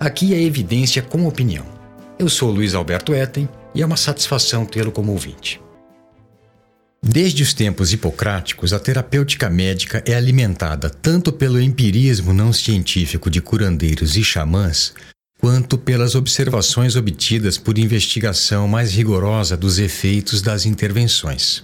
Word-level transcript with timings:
Aqui 0.00 0.32
é 0.32 0.42
evidência 0.42 1.02
com 1.02 1.26
opinião. 1.26 1.66
Eu 2.18 2.26
sou 2.30 2.50
Luiz 2.50 2.74
Alberto 2.74 3.12
Etten 3.12 3.46
e 3.74 3.82
é 3.82 3.86
uma 3.86 3.98
satisfação 3.98 4.64
tê-lo 4.64 4.90
como 4.90 5.12
ouvinte. 5.12 5.60
Desde 7.02 7.42
os 7.42 7.52
tempos 7.52 7.92
hipocráticos, 7.92 8.72
a 8.72 8.78
terapêutica 8.80 9.50
médica 9.50 10.02
é 10.06 10.14
alimentada 10.14 10.88
tanto 10.88 11.30
pelo 11.30 11.60
empirismo 11.60 12.32
não 12.32 12.50
científico 12.50 13.28
de 13.28 13.42
curandeiros 13.42 14.16
e 14.16 14.24
xamãs, 14.24 14.94
quanto 15.38 15.76
pelas 15.76 16.14
observações 16.14 16.96
obtidas 16.96 17.58
por 17.58 17.76
investigação 17.76 18.66
mais 18.66 18.94
rigorosa 18.94 19.54
dos 19.54 19.78
efeitos 19.78 20.40
das 20.40 20.64
intervenções. 20.64 21.62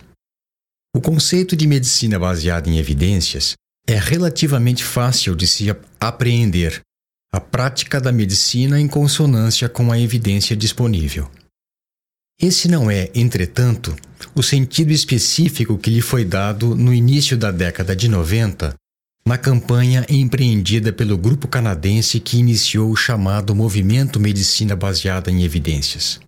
O 0.95 1.01
conceito 1.01 1.57
de 1.57 1.67
medicina 1.67 2.19
baseada 2.19 2.69
em 2.69 2.77
evidências 2.77 3.55
é 3.89 3.99
relativamente 3.99 4.85
fácil 4.85 5.35
de 5.35 5.47
se 5.47 5.75
apreender, 5.99 6.83
a 7.37 7.41
prática 7.41 8.01
da 8.01 8.11
medicina 8.11 8.81
em 8.81 8.89
consonância 8.89 9.69
com 9.69 9.93
a 9.93 10.01
evidência 10.01 10.57
disponível. 10.57 11.31
Esse 12.41 12.67
não 12.67 12.91
é, 12.91 13.11
entretanto, 13.15 13.95
o 14.35 14.43
sentido 14.43 14.91
específico 14.91 15.77
que 15.77 15.91
lhe 15.91 16.01
foi 16.01 16.25
dado 16.25 16.75
no 16.75 16.95
início 16.95 17.37
da 17.37 17.51
década 17.51 17.95
de 17.95 18.09
90 18.09 18.75
na 19.27 19.37
campanha 19.37 20.07
empreendida 20.09 20.95
pelo 20.95 21.19
grupo 21.19 21.47
canadense 21.47 22.21
que 22.21 22.39
iniciou 22.39 22.91
o 22.91 22.97
chamado 22.97 23.55
Movimento 23.55 24.19
Medicina 24.19 24.75
Baseada 24.75 25.31
em 25.31 25.43
Evidências, 25.43 26.19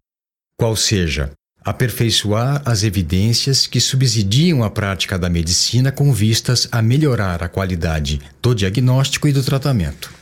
qual 0.59 0.77
seja, 0.77 1.31
aperfeiçoar 1.64 2.61
as 2.67 2.83
evidências 2.83 3.67
que 3.67 3.81
subsidiam 3.81 4.62
a 4.62 4.69
prática 4.69 5.19
da 5.19 5.31
medicina 5.31 5.91
com 5.91 6.12
vistas 6.12 6.69
a 6.70 6.83
melhorar 6.83 7.42
a 7.42 7.48
qualidade 7.48 8.20
do 8.42 8.55
diagnóstico 8.55 9.27
e 9.27 9.33
do 9.33 9.42
tratamento. 9.42 10.17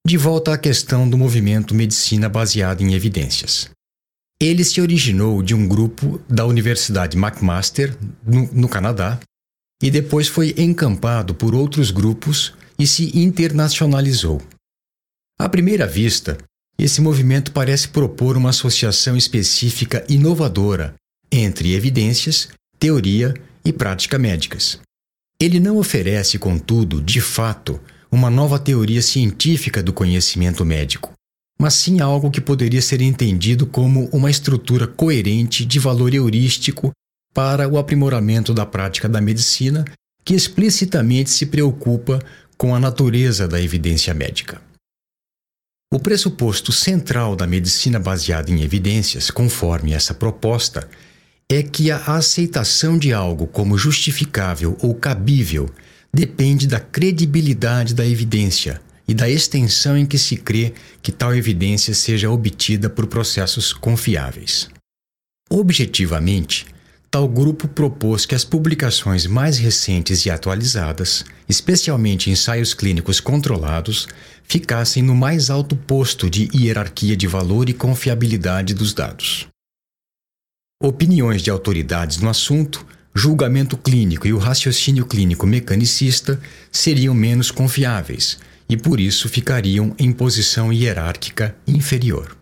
De 0.05 0.17
volta 0.17 0.53
à 0.53 0.57
questão 0.57 1.09
do 1.09 1.17
movimento 1.17 1.73
Medicina 1.73 2.27
baseada 2.27 2.83
em 2.83 2.93
evidências. 2.93 3.69
Ele 4.41 4.63
se 4.63 4.81
originou 4.81 5.41
de 5.41 5.55
um 5.55 5.67
grupo 5.67 6.21
da 6.27 6.45
Universidade 6.45 7.17
McMaster, 7.17 7.97
no, 8.25 8.51
no 8.51 8.69
Canadá, 8.69 9.19
e 9.81 9.89
depois 9.89 10.27
foi 10.27 10.53
encampado 10.57 11.33
por 11.35 11.53
outros 11.53 11.91
grupos 11.91 12.53
e 12.77 12.87
se 12.87 13.17
internacionalizou. 13.17 14.41
À 15.39 15.49
primeira 15.49 15.87
vista, 15.87 16.37
esse 16.77 17.01
movimento 17.01 17.51
parece 17.51 17.87
propor 17.87 18.35
uma 18.37 18.49
associação 18.49 19.15
específica 19.15 20.05
inovadora 20.09 20.95
entre 21.31 21.73
evidências, 21.73 22.49
teoria 22.77 23.33
e 23.65 23.73
prática 23.73 24.19
médicas. 24.19 24.79
Ele 25.39 25.59
não 25.59 25.77
oferece, 25.77 26.37
contudo, 26.37 27.01
de 27.01 27.19
fato, 27.19 27.79
uma 28.11 28.29
nova 28.29 28.59
teoria 28.59 29.01
científica 29.01 29.81
do 29.81 29.91
conhecimento 29.91 30.63
médico, 30.63 31.11
mas 31.59 31.75
sim 31.75 32.01
algo 32.01 32.31
que 32.31 32.41
poderia 32.41 32.81
ser 32.81 33.01
entendido 33.01 33.65
como 33.65 34.09
uma 34.11 34.29
estrutura 34.29 34.87
coerente 34.87 35.65
de 35.65 35.79
valor 35.79 36.13
heurístico 36.13 36.91
para 37.33 37.67
o 37.67 37.77
aprimoramento 37.77 38.53
da 38.53 38.65
prática 38.65 39.09
da 39.09 39.21
medicina, 39.21 39.85
que 40.23 40.33
explicitamente 40.33 41.29
se 41.29 41.45
preocupa 41.45 42.19
com 42.57 42.75
a 42.75 42.79
natureza 42.79 43.47
da 43.47 43.61
evidência 43.61 44.13
médica. 44.13 44.61
O 45.93 45.99
pressuposto 45.99 46.71
central 46.71 47.35
da 47.35 47.45
medicina 47.45 47.99
baseada 47.99 48.49
em 48.51 48.61
evidências, 48.61 49.29
conforme 49.29 49.93
essa 49.93 50.13
proposta, 50.13 50.89
é 51.49 51.61
que 51.61 51.91
a 51.91 51.97
aceitação 51.97 52.97
de 52.97 53.13
algo 53.13 53.45
como 53.45 53.77
justificável 53.77 54.77
ou 54.81 54.95
cabível 54.95 55.69
depende 56.11 56.67
da 56.67 56.79
credibilidade 56.79 57.93
da 57.93 58.05
evidência 58.05 58.81
e 59.07 59.13
da 59.13 59.29
extensão 59.29 59.97
em 59.97 60.05
que 60.05 60.17
se 60.17 60.37
crê 60.37 60.73
que 61.01 61.11
tal 61.11 61.35
evidência 61.35 61.93
seja 61.93 62.29
obtida 62.29 62.89
por 62.89 63.07
processos 63.07 63.73
confiáveis. 63.73 64.69
Objetivamente, 65.49 66.65
Tal 67.13 67.27
grupo 67.27 67.67
propôs 67.67 68.25
que 68.25 68.33
as 68.33 68.43
publicações 68.43 69.27
mais 69.27 69.59
recentes 69.59 70.25
e 70.25 70.31
atualizadas, 70.31 71.23
especialmente 71.47 72.31
ensaios 72.31 72.73
clínicos 72.73 73.19
controlados, 73.19 74.07
ficassem 74.45 75.03
no 75.03 75.13
mais 75.13 75.51
alto 75.51 75.75
posto 75.75 76.27
de 76.27 76.49
hierarquia 76.51 77.15
de 77.15 77.27
valor 77.27 77.69
e 77.69 77.73
confiabilidade 77.73 78.73
dos 78.73 78.95
dados. 78.95 79.47
Opiniões 80.81 81.43
de 81.43 81.51
autoridades 81.51 82.17
no 82.17 82.31
assunto, 82.31 82.83
julgamento 83.13 83.77
clínico 83.77 84.25
e 84.25 84.33
o 84.33 84.39
raciocínio 84.39 85.05
clínico 85.05 85.45
mecanicista 85.45 86.41
seriam 86.71 87.13
menos 87.13 87.51
confiáveis 87.51 88.39
e 88.69 88.77
por 88.77 88.99
isso 88.99 89.29
ficariam 89.29 89.95
em 89.97 90.11
posição 90.11 90.71
hierárquica 90.71 91.55
inferior. 91.67 92.35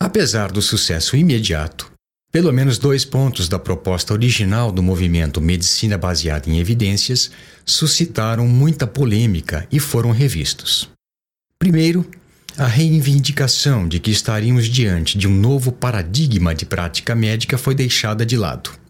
Apesar 0.00 0.50
do 0.50 0.60
sucesso 0.60 1.16
imediato, 1.16 1.92
pelo 2.32 2.50
menos 2.50 2.78
dois 2.78 3.04
pontos 3.04 3.48
da 3.48 3.58
proposta 3.58 4.14
original 4.14 4.72
do 4.72 4.82
movimento 4.82 5.40
Medicina 5.40 5.98
Baseada 5.98 6.48
em 6.48 6.58
Evidências 6.58 7.30
suscitaram 7.64 8.48
muita 8.48 8.86
polêmica 8.86 9.68
e 9.70 9.78
foram 9.78 10.10
revistos. 10.10 10.88
Primeiro, 11.58 12.10
a 12.56 12.66
reivindicação 12.66 13.86
de 13.86 14.00
que 14.00 14.10
estaríamos 14.10 14.66
diante 14.66 15.16
de 15.16 15.28
um 15.28 15.34
novo 15.34 15.70
paradigma 15.70 16.54
de 16.54 16.66
prática 16.66 17.14
médica 17.14 17.56
foi 17.56 17.74
deixada 17.74 18.26
de 18.26 18.36
lado. 18.36 18.81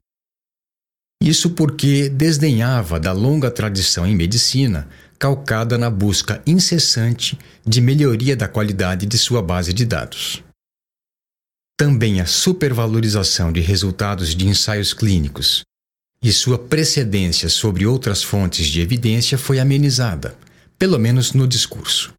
Isso 1.22 1.50
porque 1.50 2.08
desdenhava 2.08 2.98
da 2.98 3.12
longa 3.12 3.48
tradição 3.48 4.04
em 4.04 4.16
medicina, 4.16 4.88
calcada 5.20 5.78
na 5.78 5.88
busca 5.88 6.42
incessante 6.44 7.38
de 7.64 7.80
melhoria 7.80 8.34
da 8.34 8.48
qualidade 8.48 9.06
de 9.06 9.16
sua 9.16 9.40
base 9.40 9.72
de 9.72 9.86
dados. 9.86 10.42
Também 11.78 12.20
a 12.20 12.26
supervalorização 12.26 13.52
de 13.52 13.60
resultados 13.60 14.34
de 14.34 14.48
ensaios 14.48 14.92
clínicos 14.92 15.62
e 16.20 16.32
sua 16.32 16.58
precedência 16.58 17.48
sobre 17.48 17.86
outras 17.86 18.24
fontes 18.24 18.66
de 18.66 18.80
evidência 18.80 19.38
foi 19.38 19.60
amenizada, 19.60 20.36
pelo 20.76 20.98
menos 20.98 21.34
no 21.34 21.46
discurso. 21.46 22.12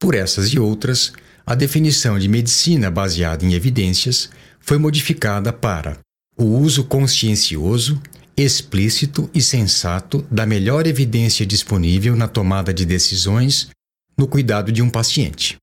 Por 0.00 0.16
essas 0.16 0.48
e 0.48 0.58
outras, 0.58 1.12
a 1.46 1.54
definição 1.54 2.18
de 2.18 2.26
medicina 2.26 2.90
baseada 2.90 3.44
em 3.44 3.54
evidências 3.54 4.28
foi 4.58 4.78
modificada 4.78 5.52
para 5.52 5.96
o 6.36 6.44
uso 6.44 6.82
consciencioso, 6.82 8.02
explícito 8.36 9.30
e 9.34 9.42
sensato 9.42 10.26
da 10.30 10.46
melhor 10.46 10.86
evidência 10.86 11.44
disponível 11.44 12.16
na 12.16 12.26
tomada 12.26 12.72
de 12.72 12.84
decisões 12.84 13.68
no 14.16 14.26
cuidado 14.26 14.72
de 14.72 14.82
um 14.82 14.90
paciente. 14.90 15.56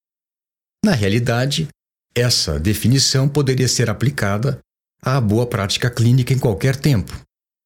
Na 0.83 0.93
realidade, 0.93 1.67
essa 2.15 2.59
definição 2.59 3.27
poderia 3.27 3.67
ser 3.67 3.89
aplicada 3.89 4.59
à 5.01 5.19
boa 5.19 5.45
prática 5.45 5.89
clínica 5.89 6.33
em 6.33 6.39
qualquer 6.39 6.75
tempo, 6.75 7.19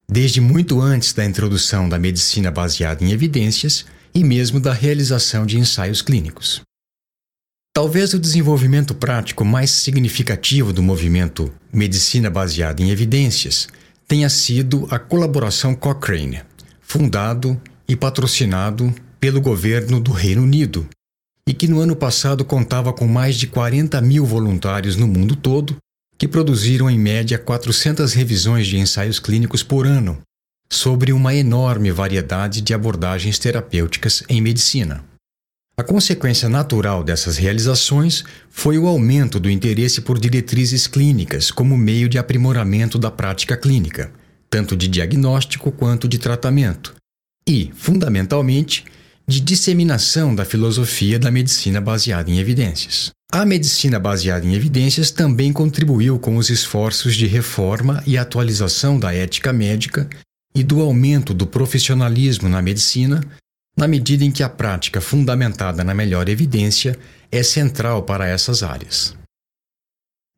desde 0.08 0.40
muito 0.40 0.80
antes 0.80 1.12
da 1.12 1.24
introdução 1.24 1.88
da 1.88 1.98
medicina 1.98 2.50
baseada 2.50 3.04
em 3.04 3.12
evidências 3.12 3.84
e 4.14 4.22
mesmo 4.22 4.60
da 4.60 4.72
realização 4.72 5.44
de 5.44 5.58
ensaios 5.58 6.02
clínicos. 6.02 6.62
Talvez 7.72 8.14
o 8.14 8.20
desenvolvimento 8.20 8.94
prático 8.94 9.44
mais 9.44 9.70
significativo 9.70 10.72
do 10.72 10.82
movimento 10.82 11.52
medicina 11.72 12.30
baseada 12.30 12.80
em 12.80 12.90
evidências 12.90 13.66
tenha 14.06 14.28
sido 14.28 14.86
a 14.90 14.98
colaboração 14.98 15.74
Cochrane, 15.74 16.42
fundado 16.80 17.60
e 17.88 17.96
patrocinado 17.96 18.94
pelo 19.18 19.40
governo 19.40 20.00
do 20.00 20.12
Reino 20.12 20.42
Unido, 20.42 20.86
e 21.48 21.52
que 21.52 21.68
no 21.68 21.80
ano 21.80 21.96
passado 21.96 22.44
contava 22.44 22.92
com 22.92 23.06
mais 23.06 23.36
de 23.36 23.46
40 23.46 24.00
mil 24.00 24.24
voluntários 24.24 24.96
no 24.96 25.06
mundo 25.06 25.36
todo, 25.36 25.76
que 26.16 26.28
produziram 26.28 26.88
em 26.88 26.98
média 26.98 27.38
400 27.38 28.12
revisões 28.12 28.66
de 28.66 28.78
ensaios 28.78 29.18
clínicos 29.18 29.62
por 29.62 29.86
ano, 29.86 30.20
sobre 30.70 31.12
uma 31.12 31.34
enorme 31.34 31.90
variedade 31.90 32.60
de 32.60 32.72
abordagens 32.72 33.38
terapêuticas 33.38 34.22
em 34.28 34.40
medicina. 34.40 35.04
A 35.76 35.82
consequência 35.82 36.48
natural 36.48 37.02
dessas 37.02 37.36
realizações 37.36 38.22
foi 38.48 38.78
o 38.78 38.86
aumento 38.86 39.40
do 39.40 39.50
interesse 39.50 40.00
por 40.00 40.20
diretrizes 40.20 40.86
clínicas 40.86 41.50
como 41.50 41.76
meio 41.76 42.08
de 42.08 42.16
aprimoramento 42.16 42.96
da 42.96 43.10
prática 43.10 43.56
clínica, 43.56 44.12
tanto 44.48 44.76
de 44.76 44.86
diagnóstico 44.86 45.72
quanto 45.72 46.06
de 46.06 46.16
tratamento, 46.16 46.94
e, 47.48 47.72
fundamentalmente, 47.74 48.84
de 49.26 49.40
disseminação 49.40 50.32
da 50.32 50.44
filosofia 50.44 51.18
da 51.18 51.30
medicina 51.30 51.80
baseada 51.80 52.30
em 52.30 52.38
evidências. 52.38 53.10
A 53.32 53.44
medicina 53.44 53.98
baseada 53.98 54.46
em 54.46 54.54
evidências 54.54 55.10
também 55.10 55.52
contribuiu 55.52 56.20
com 56.20 56.36
os 56.36 56.50
esforços 56.50 57.16
de 57.16 57.26
reforma 57.26 58.00
e 58.06 58.16
atualização 58.16 58.96
da 58.96 59.12
ética 59.12 59.52
médica 59.52 60.08
e 60.54 60.62
do 60.62 60.80
aumento 60.80 61.34
do 61.34 61.48
profissionalismo 61.48 62.48
na 62.48 62.62
medicina, 62.62 63.20
na 63.76 63.88
medida 63.88 64.24
em 64.24 64.30
que 64.30 64.42
a 64.42 64.48
prática 64.48 65.00
fundamentada 65.00 65.82
na 65.82 65.94
melhor 65.94 66.28
evidência 66.28 66.98
é 67.30 67.42
central 67.42 68.02
para 68.04 68.28
essas 68.28 68.62
áreas. 68.62 69.16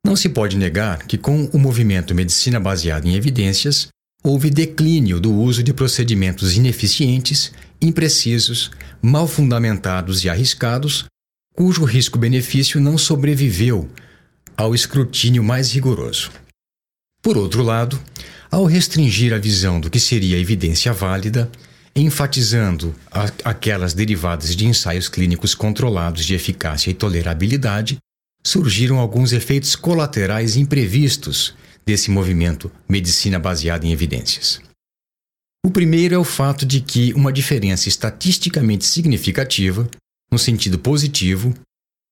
Não 0.05 0.17
se 0.17 0.29
pode 0.29 0.57
negar 0.57 1.07
que, 1.07 1.19
com 1.19 1.47
o 1.47 1.59
movimento 1.59 2.15
medicina 2.15 2.61
baseada 2.61 3.09
em 3.09 3.15
evidências, 3.15 3.89
houve 4.23 4.51
declínio 4.51 5.21
do 5.21 5.33
uso 5.33 5.63
de 5.63 5.75
procedimentos 5.75 6.57
ineficientes, 6.57 7.53
imprecisos, 7.83 8.71
mal 9.03 9.27
fundamentados 9.27 10.25
e 10.25 10.29
arriscados, 10.29 11.05
cujo 11.55 11.85
risco-benefício 11.85 12.81
não 12.81 12.97
sobreviveu 12.97 13.91
ao 14.57 14.75
escrutínio 14.75 15.43
mais 15.45 15.73
rigoroso. 15.73 16.31
Por 17.23 17.37
outro 17.37 17.63
lado, 17.63 18.01
ao 18.51 18.65
restringir 18.65 19.35
a 19.35 19.39
visão 19.39 19.81
do 19.81 19.91
que 19.91 19.99
seria 19.99 20.39
evidência 20.39 20.93
válida, 20.93 21.51
enfatizando 21.97 22.95
aquelas 23.43 23.95
derivadas 23.95 24.55
de 24.55 24.67
ensaios 24.67 25.09
clínicos 25.09 25.55
controlados 25.55 26.27
de 26.27 26.35
eficácia 26.35 26.91
e 26.91 26.95
tolerabilidade, 26.95 27.97
surgiram 28.45 28.99
alguns 28.99 29.33
efeitos 29.33 29.75
colaterais 29.75 30.57
imprevistos 30.57 31.55
desse 31.87 32.11
movimento 32.11 32.71
medicina 32.87 33.39
baseada 33.39 33.87
em 33.87 33.93
evidências. 33.93 34.61
O 35.65 35.71
primeiro 35.71 36.15
é 36.15 36.19
o 36.19 36.25
fato 36.25 36.67
de 36.67 36.81
que 36.81 37.13
uma 37.15 37.33
diferença 37.33 37.89
estatisticamente 37.89 38.85
significativa, 38.85 39.89
no 40.31 40.39
sentido 40.39 40.79
positivo, 40.79 41.55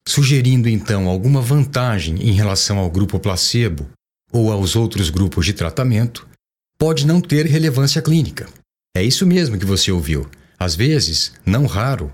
sugerindo 0.08 0.68
então 0.68 1.08
alguma 1.08 1.40
vantagem 1.40 2.16
em 2.26 2.32
relação 2.32 2.78
ao 2.78 2.90
grupo 2.90 3.20
placebo 3.20 3.88
ou 4.32 4.50
aos 4.50 4.74
outros 4.74 5.10
grupos 5.10 5.44
de 5.46 5.52
tratamento, 5.52 6.26
pode 6.78 7.06
não 7.06 7.20
ter 7.20 7.46
relevância 7.46 8.02
clínica. 8.02 8.48
É 8.96 9.02
isso 9.02 9.26
mesmo 9.26 9.58
que 9.58 9.66
você 9.66 9.90
ouviu. 9.90 10.30
Às 10.58 10.76
vezes, 10.76 11.32
não 11.44 11.66
raro, 11.66 12.12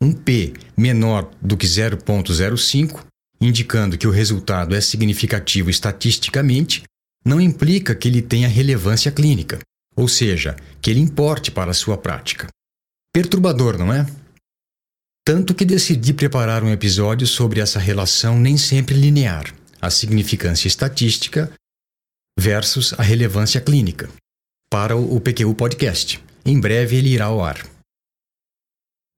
um 0.00 0.12
P 0.12 0.54
menor 0.76 1.30
do 1.40 1.56
que 1.56 1.66
0,05, 1.66 3.04
indicando 3.40 3.98
que 3.98 4.06
o 4.06 4.10
resultado 4.10 4.74
é 4.74 4.80
significativo 4.80 5.68
estatisticamente, 5.68 6.82
não 7.24 7.40
implica 7.40 7.94
que 7.94 8.08
ele 8.08 8.22
tenha 8.22 8.48
relevância 8.48 9.12
clínica, 9.12 9.58
ou 9.94 10.08
seja, 10.08 10.56
que 10.80 10.90
ele 10.90 11.00
importe 11.00 11.50
para 11.50 11.70
a 11.70 11.74
sua 11.74 11.98
prática. 11.98 12.48
Perturbador, 13.12 13.78
não 13.78 13.92
é? 13.92 14.06
Tanto 15.24 15.54
que 15.54 15.64
decidi 15.64 16.12
preparar 16.12 16.64
um 16.64 16.70
episódio 16.70 17.26
sobre 17.26 17.60
essa 17.60 17.78
relação 17.78 18.40
nem 18.40 18.56
sempre 18.56 18.94
linear, 18.94 19.54
a 19.80 19.90
significância 19.90 20.66
estatística 20.66 21.52
versus 22.36 22.92
a 22.94 23.02
relevância 23.02 23.60
clínica, 23.60 24.08
para 24.72 24.96
o 24.96 25.20
PQU 25.20 25.54
Podcast. 25.54 26.18
Em 26.46 26.58
breve 26.58 26.96
ele 26.96 27.10
irá 27.10 27.26
ao 27.26 27.44
ar. 27.44 27.62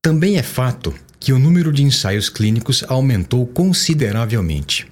Também 0.03 0.37
é 0.37 0.43
fato 0.43 0.93
que 1.21 1.33
o 1.33 1.39
número 1.39 1.73
de 1.73 1.85
ensaios 1.85 2.29
clínicos 2.29 2.83
aumentou 2.89 3.47
consideravelmente. 3.47 4.89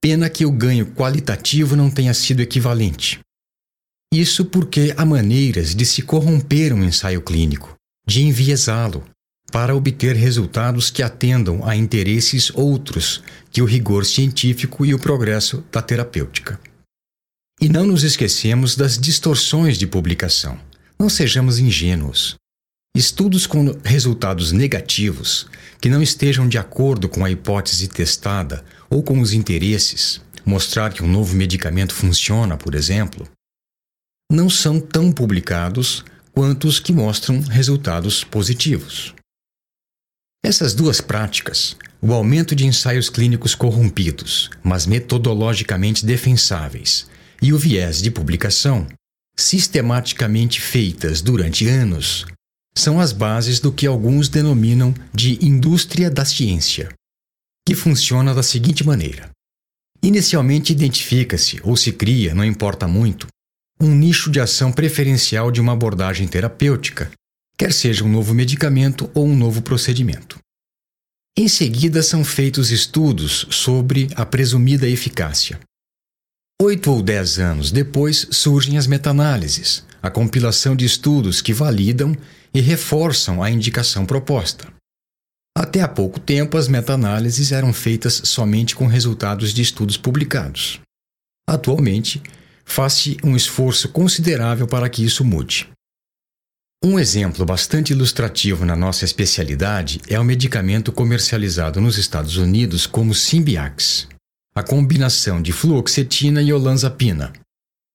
Pena 0.00 0.30
que 0.30 0.46
o 0.46 0.52
ganho 0.52 0.86
qualitativo 0.86 1.74
não 1.74 1.90
tenha 1.90 2.14
sido 2.14 2.38
equivalente. 2.38 3.18
Isso 4.14 4.44
porque 4.44 4.94
há 4.96 5.04
maneiras 5.04 5.74
de 5.74 5.84
se 5.84 6.00
corromper 6.00 6.72
um 6.72 6.84
ensaio 6.84 7.20
clínico, 7.20 7.74
de 8.06 8.22
enviesá-lo, 8.22 9.02
para 9.50 9.74
obter 9.74 10.14
resultados 10.14 10.90
que 10.90 11.02
atendam 11.02 11.66
a 11.66 11.74
interesses 11.74 12.52
outros 12.54 13.20
que 13.50 13.60
o 13.60 13.64
rigor 13.64 14.06
científico 14.06 14.86
e 14.86 14.94
o 14.94 14.98
progresso 14.98 15.64
da 15.72 15.82
terapêutica. 15.82 16.60
E 17.62 17.68
não 17.68 17.86
nos 17.86 18.02
esquecemos 18.02 18.74
das 18.74 18.98
distorções 18.98 19.78
de 19.78 19.86
publicação. 19.86 20.58
Não 20.98 21.08
sejamos 21.08 21.60
ingênuos. 21.60 22.34
Estudos 22.92 23.46
com 23.46 23.78
resultados 23.84 24.50
negativos, 24.50 25.46
que 25.80 25.88
não 25.88 26.02
estejam 26.02 26.48
de 26.48 26.58
acordo 26.58 27.08
com 27.08 27.24
a 27.24 27.30
hipótese 27.30 27.86
testada 27.86 28.64
ou 28.90 29.00
com 29.00 29.20
os 29.20 29.32
interesses, 29.32 30.20
mostrar 30.44 30.92
que 30.92 31.04
um 31.04 31.06
novo 31.06 31.36
medicamento 31.36 31.94
funciona, 31.94 32.56
por 32.56 32.74
exemplo, 32.74 33.30
não 34.28 34.50
são 34.50 34.80
tão 34.80 35.12
publicados 35.12 36.04
quanto 36.32 36.66
os 36.66 36.80
que 36.80 36.92
mostram 36.92 37.38
resultados 37.42 38.24
positivos. 38.24 39.14
Essas 40.44 40.74
duas 40.74 41.00
práticas, 41.00 41.76
o 42.00 42.12
aumento 42.12 42.56
de 42.56 42.66
ensaios 42.66 43.08
clínicos 43.08 43.54
corrompidos, 43.54 44.50
mas 44.64 44.84
metodologicamente 44.84 46.04
defensáveis, 46.04 47.06
e 47.42 47.52
o 47.52 47.58
viés 47.58 48.00
de 48.00 48.10
publicação, 48.10 48.86
sistematicamente 49.36 50.60
feitas 50.60 51.20
durante 51.20 51.66
anos, 51.66 52.24
são 52.74 53.00
as 53.00 53.12
bases 53.12 53.58
do 53.58 53.72
que 53.72 53.86
alguns 53.86 54.28
denominam 54.28 54.94
de 55.12 55.44
indústria 55.44 56.10
da 56.10 56.24
ciência, 56.24 56.88
que 57.66 57.74
funciona 57.74 58.32
da 58.32 58.42
seguinte 58.42 58.84
maneira: 58.84 59.30
inicialmente 60.02 60.72
identifica-se 60.72 61.60
ou 61.64 61.76
se 61.76 61.92
cria, 61.92 62.34
não 62.34 62.44
importa 62.44 62.86
muito, 62.86 63.26
um 63.80 63.94
nicho 63.94 64.30
de 64.30 64.40
ação 64.40 64.72
preferencial 64.72 65.50
de 65.50 65.60
uma 65.60 65.72
abordagem 65.72 66.28
terapêutica, 66.28 67.10
quer 67.58 67.72
seja 67.72 68.04
um 68.04 68.08
novo 68.08 68.32
medicamento 68.32 69.10
ou 69.12 69.26
um 69.26 69.36
novo 69.36 69.60
procedimento. 69.60 70.38
Em 71.36 71.48
seguida, 71.48 72.02
são 72.02 72.24
feitos 72.24 72.70
estudos 72.70 73.46
sobre 73.50 74.08
a 74.14 74.24
presumida 74.24 74.88
eficácia. 74.88 75.58
Oito 76.64 76.92
ou 76.92 77.02
dez 77.02 77.40
anos 77.40 77.72
depois 77.72 78.24
surgem 78.30 78.78
as 78.78 78.86
meta-análises, 78.86 79.84
a 80.00 80.08
compilação 80.08 80.76
de 80.76 80.84
estudos 80.84 81.42
que 81.42 81.52
validam 81.52 82.16
e 82.54 82.60
reforçam 82.60 83.42
a 83.42 83.50
indicação 83.50 84.06
proposta. 84.06 84.72
Até 85.58 85.80
há 85.80 85.88
pouco 85.88 86.20
tempo, 86.20 86.56
as 86.56 86.68
meta-análises 86.68 87.50
eram 87.50 87.72
feitas 87.72 88.22
somente 88.26 88.76
com 88.76 88.86
resultados 88.86 89.52
de 89.52 89.60
estudos 89.60 89.96
publicados. 89.96 90.78
Atualmente, 91.50 92.22
faz-se 92.64 93.16
um 93.24 93.34
esforço 93.34 93.88
considerável 93.88 94.68
para 94.68 94.88
que 94.88 95.04
isso 95.04 95.24
mude. 95.24 95.68
Um 96.84 96.96
exemplo 96.96 97.44
bastante 97.44 97.92
ilustrativo 97.92 98.64
na 98.64 98.76
nossa 98.76 99.04
especialidade 99.04 100.00
é 100.06 100.16
o 100.16 100.24
medicamento 100.24 100.92
comercializado 100.92 101.80
nos 101.80 101.98
Estados 101.98 102.36
Unidos 102.36 102.86
como 102.86 103.12
Simbiax, 103.12 104.06
a 104.54 104.62
combinação 104.62 105.40
de 105.40 105.50
fluoxetina 105.50 106.42
e 106.42 106.52
olanzapina, 106.52 107.32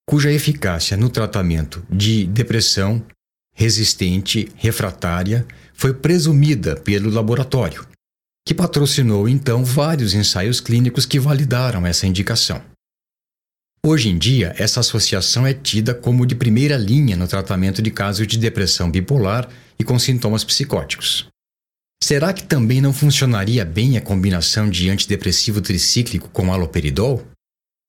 cuja 0.10 0.32
eficácia 0.32 0.98
no 0.98 1.08
tratamento 1.08 1.86
de 1.90 2.26
depressão, 2.26 3.06
resistente 3.54 4.52
refratária 4.56 5.46
foi 5.74 5.94
presumida 5.94 6.76
pelo 6.76 7.12
laboratório, 7.12 7.88
que 8.48 8.56
patrocinou 8.56 9.30
então 9.30 9.64
vários 9.64 10.16
ensaios 10.16 10.60
clínicos 10.60 11.06
que 11.06 11.20
validaram 11.20 11.86
essa 11.86 12.08
indicação. 12.08 12.60
Hoje 13.86 14.10
em 14.10 14.18
dia, 14.18 14.56
essa 14.58 14.80
associação 14.80 15.46
é 15.46 15.54
tida 15.54 15.94
como 15.94 16.26
de 16.26 16.34
primeira 16.34 16.76
linha 16.76 17.16
no 17.16 17.28
tratamento 17.28 17.82
de 17.82 17.92
casos 17.92 18.26
de 18.26 18.38
depressão 18.38 18.90
bipolar 18.90 19.48
e 19.78 19.84
com 19.84 20.00
sintomas 20.00 20.44
psicóticos. 20.44 21.28
Será 22.04 22.32
que 22.34 22.44
também 22.44 22.80
não 22.80 22.94
funcionaria 22.94 23.66
bem 23.66 23.98
a 23.98 24.02
combinação 24.02 24.70
de 24.70 24.90
antidepressivo 24.90 25.62
tricíclico 25.62 26.30
com 26.30 26.54
haloperidol? 26.54 27.26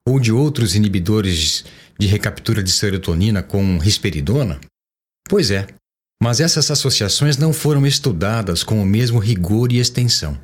ou 0.08 0.18
de 0.18 0.32
outros 0.32 0.74
inibidores 0.74 1.64
de 1.98 2.06
recaptura 2.06 2.62
de 2.62 2.72
serotonina 2.72 3.42
com 3.42 3.76
risperidona? 3.76 4.58
Pois 5.28 5.50
é, 5.50 5.66
mas 6.22 6.40
essas 6.40 6.70
associações 6.70 7.36
não 7.36 7.52
foram 7.52 7.86
estudadas 7.86 8.62
com 8.62 8.82
o 8.82 8.86
mesmo 8.86 9.18
rigor 9.18 9.70
e 9.70 9.78
extensão. 9.78 10.40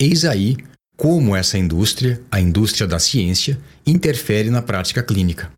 Eis 0.00 0.24
aí 0.24 0.56
como 0.96 1.34
essa 1.34 1.58
indústria, 1.58 2.22
a 2.30 2.40
indústria 2.40 2.86
da 2.86 2.98
ciência, 2.98 3.60
interfere 3.84 4.48
na 4.50 4.62
prática 4.62 5.02
clínica. 5.02 5.52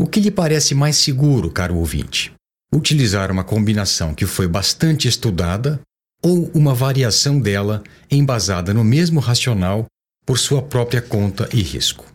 O 0.00 0.06
que 0.06 0.18
lhe 0.18 0.32
parece 0.32 0.74
mais 0.74 0.96
seguro, 0.96 1.50
caro 1.50 1.76
ouvinte? 1.76 2.32
Utilizar 2.74 3.30
uma 3.30 3.44
combinação 3.44 4.14
que 4.14 4.26
foi 4.26 4.48
bastante 4.48 5.06
estudada 5.06 5.80
ou 6.22 6.50
uma 6.54 6.74
variação 6.74 7.40
dela 7.40 7.82
embasada 8.10 8.72
no 8.72 8.84
mesmo 8.84 9.20
racional 9.20 9.86
por 10.24 10.38
sua 10.38 10.62
própria 10.62 11.02
conta 11.02 11.48
e 11.52 11.60
risco? 11.60 12.06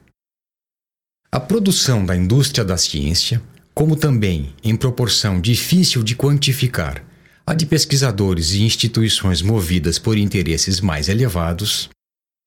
A 1.29 1.39
produção 1.39 2.05
da 2.05 2.15
indústria 2.15 2.63
da 2.63 2.77
ciência, 2.77 3.41
como 3.73 3.97
também 3.97 4.55
em 4.63 4.75
proporção 4.75 5.41
difícil 5.41 6.01
de 6.01 6.15
quantificar, 6.15 7.03
a 7.45 7.53
de 7.53 7.65
pesquisadores 7.65 8.51
e 8.53 8.63
instituições 8.63 9.41
movidas 9.41 9.99
por 9.99 10.17
interesses 10.17 10.79
mais 10.79 11.09
elevados, 11.09 11.89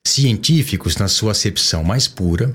científicos 0.06 0.96
na 0.96 1.08
sua 1.08 1.32
acepção 1.32 1.84
mais 1.84 2.08
pura, 2.08 2.54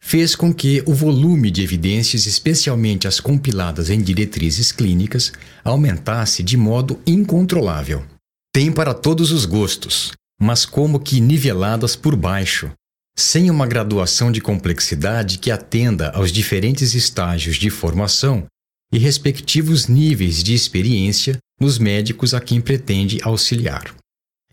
fez 0.00 0.34
com 0.34 0.52
que 0.52 0.82
o 0.86 0.94
volume 0.94 1.50
de 1.50 1.62
evidências, 1.62 2.26
especialmente 2.26 3.06
as 3.06 3.20
compiladas 3.20 3.90
em 3.90 4.00
diretrizes 4.00 4.72
clínicas, 4.72 5.32
aumentasse 5.62 6.42
de 6.42 6.56
modo 6.56 7.00
incontrolável. 7.06 8.04
Tem 8.52 8.72
para 8.72 8.92
todos 8.94 9.30
os 9.30 9.44
gostos, 9.44 10.12
mas 10.40 10.64
como 10.64 10.98
que 10.98 11.20
niveladas 11.20 11.94
por 11.94 12.16
baixo, 12.16 12.70
sem 13.16 13.50
uma 13.50 13.66
graduação 13.66 14.32
de 14.32 14.40
complexidade 14.40 15.38
que 15.38 15.50
atenda 15.50 16.10
aos 16.10 16.32
diferentes 16.32 16.94
estágios 16.94 17.56
de 17.56 17.70
formação 17.70 18.46
e 18.92 18.98
respectivos 18.98 19.86
níveis 19.86 20.42
de 20.42 20.54
experiência 20.54 21.38
nos 21.60 21.78
médicos 21.78 22.34
a 22.34 22.40
quem 22.40 22.60
pretende 22.60 23.20
auxiliar. 23.22 23.94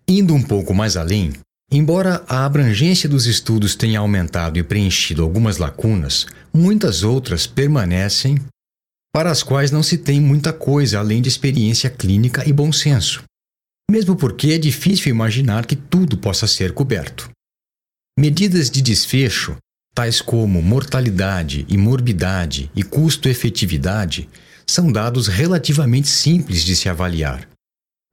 Indo 0.07 0.33
um 0.33 0.41
pouco 0.41 0.73
mais 0.73 0.95
além, 0.95 1.33
Embora 1.69 2.23
a 2.29 2.45
abrangência 2.45 3.09
dos 3.09 3.25
estudos 3.25 3.75
tenha 3.75 3.99
aumentado 3.99 4.57
e 4.57 4.63
preenchido 4.63 5.21
algumas 5.21 5.57
lacunas, 5.57 6.25
muitas 6.53 7.03
outras 7.03 7.45
permanecem 7.45 8.37
para 9.13 9.29
as 9.29 9.43
quais 9.43 9.69
não 9.69 9.83
se 9.83 9.97
tem 9.97 10.21
muita 10.21 10.53
coisa 10.53 10.99
além 10.99 11.21
de 11.21 11.27
experiência 11.27 11.89
clínica 11.89 12.47
e 12.47 12.53
bom 12.53 12.71
senso. 12.71 13.21
Mesmo 13.89 14.15
porque 14.15 14.51
é 14.51 14.57
difícil 14.57 15.09
imaginar 15.09 15.65
que 15.65 15.75
tudo 15.75 16.17
possa 16.17 16.45
ser 16.45 16.73
coberto. 16.73 17.29
Medidas 18.19 18.69
de 18.69 18.81
desfecho, 18.81 19.55
tais 19.95 20.21
como 20.21 20.61
mortalidade 20.61 21.65
e 21.69 21.77
morbidade 21.77 22.69
e 22.75 22.83
custo-efetividade, 22.83 24.29
são 24.67 24.91
dados 24.91 25.27
relativamente 25.27 26.09
simples 26.09 26.63
de 26.63 26.75
se 26.75 26.89
avaliar. 26.89 27.47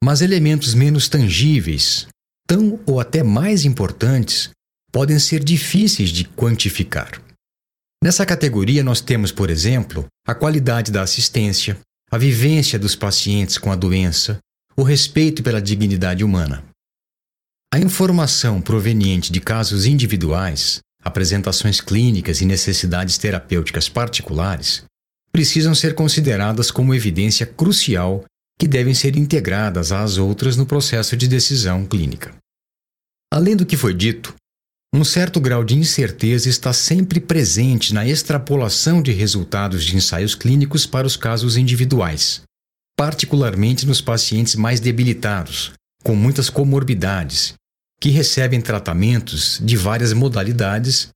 Mas 0.03 0.21
elementos 0.21 0.75
menos 0.75 1.09
tangíveis, 1.09 2.07
tão 2.47 2.79
ou 2.87 3.01
até 3.01 3.23
mais 3.23 3.65
importantes, 3.65 4.51
podem 4.93 5.19
ser 5.19 5.43
difíceis 5.43 6.11
de 6.11 6.25
quantificar. 6.25 7.21
Nessa 8.03 8.25
categoria, 8.25 8.85
nós 8.85 9.01
temos, 9.01 9.33
por 9.33 9.51
exemplo, 9.51 10.07
a 10.27 10.35
qualidade 10.35 10.93
da 10.93 11.03
assistência, 11.03 11.79
a 12.11 12.19
vivência 12.19 12.79
dos 12.79 12.95
pacientes 12.95 13.59
com 13.59 13.73
a 13.73 13.77
doença, 13.77 14.39
o 14.77 14.83
respeito 14.83 15.43
pela 15.43 15.63
dignidade 15.63 16.25
humana. 16.25 16.65
A 17.73 17.79
informação 17.79 18.61
proveniente 18.61 19.33
de 19.33 19.41
casos 19.41 19.87
individuais, 19.87 20.81
apresentações 21.03 21.81
clínicas 21.81 22.41
e 22.41 22.45
necessidades 22.45 23.19
terapêuticas 23.19 23.89
particulares 23.89 24.85
precisam 25.33 25.75
ser 25.75 25.95
consideradas 25.95 26.71
como 26.71 26.95
evidência 26.95 27.45
crucial 27.45 28.25
que 28.59 28.69
devem 28.69 28.95
ser 28.95 29.17
integradas 29.17 29.91
às 29.91 30.17
outras 30.17 30.57
no 30.57 30.65
processo 30.65 31.17
de 31.17 31.27
decisão 31.27 31.85
clínica. 31.85 32.35
Além 33.33 33.57
do 33.57 33.67
que 33.67 33.77
foi 33.77 33.93
dito, 33.93 34.35
um 34.95 35.03
certo 35.03 35.41
grau 35.41 35.65
de 35.65 35.75
incerteza 35.77 36.49
está 36.49 36.73
sempre 36.73 37.19
presente 37.19 37.93
na 37.93 38.07
extrapolação 38.07 39.03
de 39.03 39.11
resultados 39.11 39.85
de 39.85 39.97
ensaios 39.97 40.37
clínicos 40.37 40.87
para 40.87 41.05
os 41.05 41.17
casos 41.17 41.57
individuais, 41.57 42.43
particularmente 42.97 43.87
nos 43.87 44.01
pacientes 44.01 44.55
mais 44.55 44.81
debilitados, 44.81 45.73
com 46.03 46.15
muitas 46.15 46.49
comorbidades, 46.49 47.55
que 48.01 48.11
recebem 48.11 48.61
tratamentos 48.61 49.61
de 49.63 49.77
várias 49.77 50.13
modalidades 50.13 51.09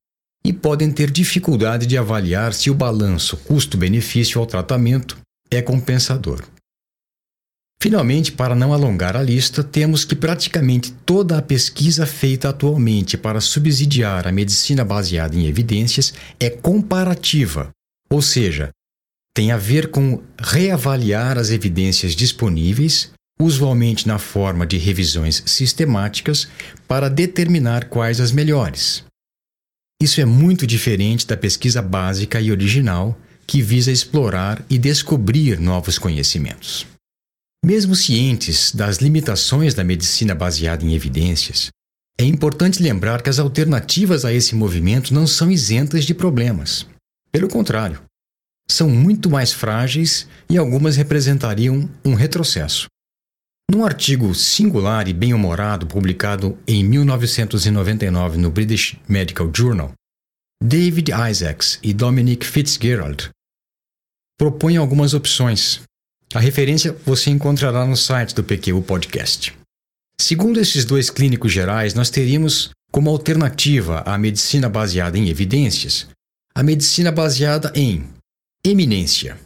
e 0.43 0.51
podem 0.51 0.91
ter 0.91 1.11
dificuldade 1.11 1.85
de 1.85 1.97
avaliar 1.97 2.53
se 2.53 2.69
o 2.69 2.73
balanço 2.73 3.37
custo-benefício 3.37 4.39
ao 4.39 4.47
tratamento 4.47 5.17
é 5.51 5.61
compensador. 5.61 6.43
Finalmente, 7.81 8.31
para 8.33 8.55
não 8.55 8.73
alongar 8.73 9.15
a 9.15 9.23
lista, 9.23 9.63
temos 9.63 10.03
que 10.03 10.15
praticamente 10.15 10.91
toda 11.05 11.37
a 11.37 11.41
pesquisa 11.41 12.05
feita 12.05 12.49
atualmente 12.49 13.17
para 13.17 13.39
subsidiar 13.39 14.27
a 14.27 14.31
medicina 14.33 14.83
baseada 14.83 15.35
em 15.35 15.45
evidências 15.45 16.13
é 16.37 16.49
comparativa, 16.49 17.69
ou 18.09 18.21
seja, 18.21 18.69
tem 19.39 19.53
a 19.53 19.57
ver 19.57 19.89
com 19.89 20.21
reavaliar 20.37 21.37
as 21.37 21.49
evidências 21.49 22.13
disponíveis, 22.13 23.09
usualmente 23.39 24.05
na 24.05 24.19
forma 24.19 24.67
de 24.67 24.77
revisões 24.77 25.41
sistemáticas, 25.45 26.49
para 26.85 27.09
determinar 27.09 27.85
quais 27.85 28.19
as 28.19 28.33
melhores. 28.33 29.01
Isso 30.03 30.19
é 30.19 30.25
muito 30.25 30.67
diferente 30.67 31.25
da 31.25 31.37
pesquisa 31.37 31.81
básica 31.81 32.41
e 32.41 32.51
original, 32.51 33.17
que 33.47 33.61
visa 33.61 33.93
explorar 33.93 34.61
e 34.69 34.77
descobrir 34.77 35.57
novos 35.57 35.97
conhecimentos. 35.97 36.85
Mesmo 37.63 37.95
cientes 37.95 38.73
das 38.73 38.97
limitações 38.97 39.73
da 39.73 39.85
medicina 39.85 40.35
baseada 40.35 40.83
em 40.83 40.95
evidências, 40.95 41.69
é 42.19 42.25
importante 42.25 42.83
lembrar 42.83 43.21
que 43.21 43.29
as 43.29 43.39
alternativas 43.39 44.25
a 44.25 44.33
esse 44.33 44.53
movimento 44.53 45.13
não 45.13 45.25
são 45.25 45.49
isentas 45.49 46.03
de 46.03 46.13
problemas. 46.13 46.85
Pelo 47.31 47.47
contrário, 47.47 48.01
são 48.69 48.89
muito 48.89 49.29
mais 49.29 49.51
frágeis 49.51 50.27
e 50.49 50.57
algumas 50.57 50.95
representariam 50.95 51.89
um 52.05 52.13
retrocesso. 52.13 52.87
Num 53.71 53.85
artigo 53.85 54.33
singular 54.33 55.07
e 55.07 55.13
bem-humorado 55.13 55.85
publicado 55.85 56.57
em 56.67 56.83
1999 56.83 58.37
no 58.37 58.49
British 58.49 58.95
Medical 59.07 59.51
Journal, 59.55 59.91
David 60.63 61.11
Isaacs 61.11 61.79
e 61.81 61.93
Dominic 61.93 62.45
Fitzgerald 62.45 63.29
propõem 64.37 64.77
algumas 64.77 65.13
opções 65.13 65.81
a 66.33 66.39
referência 66.39 66.95
você 67.05 67.31
encontrará 67.31 67.85
no 67.85 67.97
site 67.97 68.35
do 68.35 68.43
PQ 68.43 68.81
Podcast. 68.81 69.57
Segundo 70.21 70.59
esses 70.59 70.85
dois 70.85 71.09
clínicos 71.09 71.51
gerais, 71.51 71.95
nós 71.95 72.11
teríamos 72.11 72.69
como 72.91 73.09
alternativa 73.09 74.01
à 74.01 74.15
medicina 74.17 74.69
baseada 74.69 75.17
em 75.17 75.29
evidências 75.29 76.07
a 76.53 76.61
medicina 76.61 77.11
baseada 77.11 77.71
em 77.73 78.07
eminência. 78.65 79.37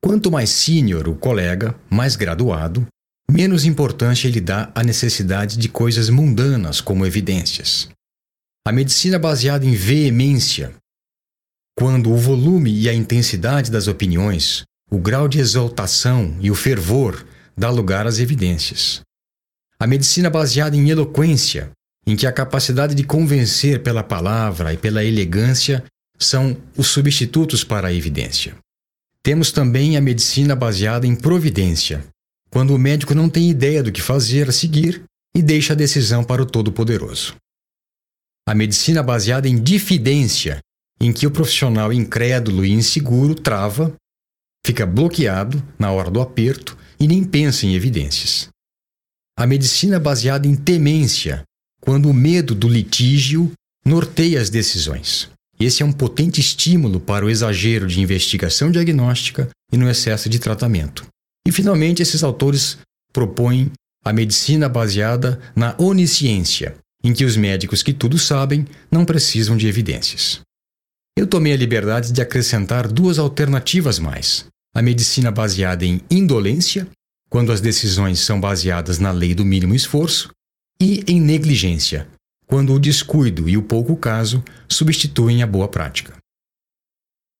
Quanto 0.00 0.30
mais 0.30 0.50
sênior 0.50 1.08
o 1.08 1.14
colega, 1.14 1.74
mais 1.90 2.16
graduado, 2.16 2.86
menos 3.30 3.64
importância 3.64 4.28
ele 4.28 4.40
dá 4.40 4.70
à 4.74 4.82
necessidade 4.82 5.56
de 5.56 5.68
coisas 5.68 6.08
mundanas 6.10 6.80
como 6.80 7.06
evidências. 7.06 7.88
A 8.66 8.72
medicina 8.72 9.18
baseada 9.18 9.64
em 9.64 9.74
veemência. 9.74 10.74
Quando 11.76 12.10
o 12.12 12.16
volume 12.16 12.72
e 12.72 12.88
a 12.88 12.94
intensidade 12.94 13.70
das 13.70 13.88
opiniões 13.88 14.64
o 14.94 14.98
grau 14.98 15.26
de 15.26 15.40
exaltação 15.40 16.36
e 16.40 16.52
o 16.52 16.54
fervor 16.54 17.26
dá 17.56 17.68
lugar 17.68 18.06
às 18.06 18.20
evidências. 18.20 19.00
A 19.76 19.88
medicina 19.88 20.30
baseada 20.30 20.76
em 20.76 20.88
eloquência, 20.88 21.70
em 22.06 22.14
que 22.14 22.28
a 22.28 22.32
capacidade 22.32 22.94
de 22.94 23.02
convencer 23.02 23.82
pela 23.82 24.04
palavra 24.04 24.72
e 24.72 24.76
pela 24.76 25.04
elegância 25.04 25.82
são 26.18 26.56
os 26.76 26.88
substitutos 26.88 27.64
para 27.64 27.88
a 27.88 27.92
evidência. 27.92 28.56
Temos 29.22 29.50
também 29.50 29.96
a 29.96 30.00
medicina 30.00 30.54
baseada 30.54 31.06
em 31.06 31.16
providência, 31.16 32.04
quando 32.50 32.74
o 32.74 32.78
médico 32.78 33.14
não 33.14 33.28
tem 33.28 33.50
ideia 33.50 33.82
do 33.82 33.90
que 33.90 34.02
fazer 34.02 34.48
a 34.48 34.52
seguir 34.52 35.02
e 35.34 35.42
deixa 35.42 35.72
a 35.72 35.76
decisão 35.76 36.22
para 36.22 36.42
o 36.42 36.46
Todo-Poderoso. 36.46 37.34
A 38.46 38.54
medicina 38.54 39.02
baseada 39.02 39.48
em 39.48 39.60
difidência, 39.60 40.58
em 41.00 41.12
que 41.12 41.26
o 41.26 41.30
profissional 41.30 41.92
incrédulo 41.92 42.64
e 42.64 42.72
inseguro 42.72 43.34
trava 43.34 43.94
fica 44.64 44.86
bloqueado 44.86 45.62
na 45.78 45.90
hora 45.90 46.10
do 46.10 46.20
aperto 46.20 46.76
e 46.98 47.06
nem 47.06 47.24
pensa 47.24 47.66
em 47.66 47.74
evidências. 47.74 48.48
A 49.36 49.46
medicina 49.46 49.98
baseada 49.98 50.46
em 50.46 50.54
temência, 50.54 51.42
quando 51.80 52.08
o 52.08 52.14
medo 52.14 52.54
do 52.54 52.68
litígio 52.68 53.52
norteia 53.84 54.40
as 54.40 54.48
decisões. 54.48 55.28
Esse 55.64 55.82
é 55.82 55.86
um 55.86 55.92
potente 55.92 56.42
estímulo 56.42 57.00
para 57.00 57.24
o 57.24 57.30
exagero 57.30 57.86
de 57.86 57.98
investigação 57.98 58.70
diagnóstica 58.70 59.48
e 59.72 59.78
no 59.78 59.88
excesso 59.88 60.28
de 60.28 60.38
tratamento. 60.38 61.06
E, 61.48 61.50
finalmente, 61.50 62.02
esses 62.02 62.22
autores 62.22 62.76
propõem 63.10 63.72
a 64.04 64.12
medicina 64.12 64.68
baseada 64.68 65.40
na 65.56 65.74
onisciência, 65.78 66.74
em 67.02 67.14
que 67.14 67.24
os 67.24 67.34
médicos 67.34 67.82
que 67.82 67.94
tudo 67.94 68.18
sabem 68.18 68.66
não 68.92 69.06
precisam 69.06 69.56
de 69.56 69.66
evidências. 69.66 70.42
eu 71.16 71.26
tomei 71.26 71.54
a 71.54 71.56
liberdade 71.56 72.12
de 72.12 72.20
acrescentar 72.20 72.86
duas 72.86 73.18
alternativas 73.18 73.98
mais: 73.98 74.44
a 74.74 74.82
medicina 74.82 75.30
baseada 75.30 75.86
em 75.86 76.02
indolência, 76.10 76.86
quando 77.30 77.50
as 77.50 77.62
decisões 77.62 78.20
são 78.20 78.38
baseadas 78.38 78.98
na 78.98 79.10
lei 79.10 79.34
do 79.34 79.46
mínimo 79.46 79.74
esforço, 79.74 80.28
e 80.78 81.02
em 81.06 81.18
negligência, 81.18 82.06
quando 82.46 82.72
o 82.72 82.78
descuido 82.78 83.48
e 83.48 83.56
o 83.56 83.62
pouco 83.62 83.96
caso 83.96 84.42
substituem 84.68 85.42
a 85.42 85.46
boa 85.46 85.68
prática. 85.68 86.16